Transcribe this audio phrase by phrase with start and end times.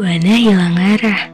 [0.00, 1.28] Buana hilang arah.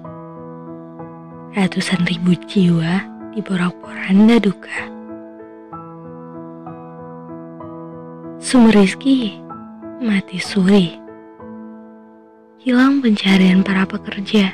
[1.54, 2.99] Ratusan ribu jiwa
[3.31, 4.91] di porak-poranda duka.
[8.42, 9.38] Sumber rizki
[10.02, 10.98] mati suri.
[12.58, 14.51] Hilang pencarian para pekerja.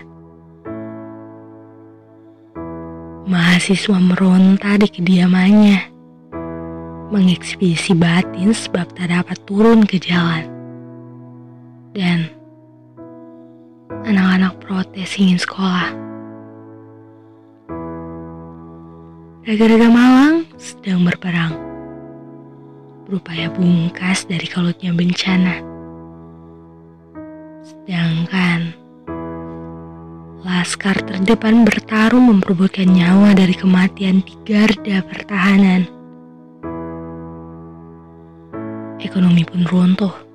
[3.25, 5.89] Mahasiswa meronta di kediamannya.
[7.17, 10.45] Mengekspedisi batin sebab tak dapat turun ke jalan.
[11.97, 12.42] Dan
[14.73, 15.93] protes ingin sekolah.
[19.45, 21.61] Raga-raga Malang sedang berperang,
[23.05, 25.61] berupaya bungkas dari kalutnya bencana.
[27.61, 28.73] Sedangkan
[30.41, 35.85] Laskar terdepan bertarung memperebutkan nyawa dari kematian di garda pertahanan.
[39.05, 40.32] Ekonomi pun runtuh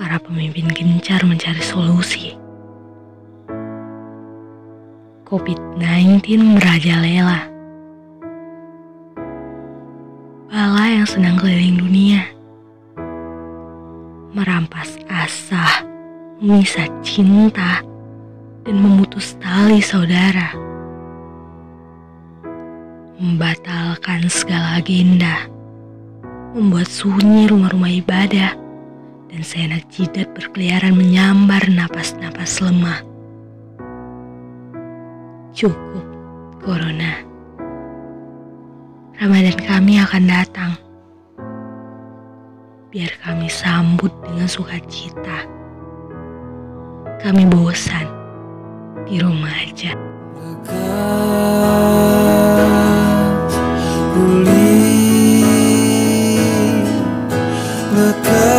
[0.00, 2.32] para pemimpin gencar mencari solusi.
[5.28, 6.24] COVID-19
[6.56, 7.44] merajalela.
[10.48, 12.24] Bala yang sedang keliling dunia.
[14.32, 15.84] Merampas asa,
[16.40, 17.84] memisah cinta,
[18.64, 20.56] dan memutus tali saudara.
[23.20, 25.44] Membatalkan segala agenda.
[26.56, 28.69] Membuat sunyi rumah-rumah ibadah
[29.30, 32.98] dan seenak jidat berkeliaran menyambar napas-napas lemah.
[35.54, 36.06] Cukup,
[36.58, 37.22] Corona.
[39.22, 40.72] Ramadan kami akan datang.
[42.90, 45.46] Biar kami sambut dengan sukacita.
[47.22, 48.10] Kami bosan
[49.06, 49.94] di rumah aja.
[58.00, 58.49] Lekas,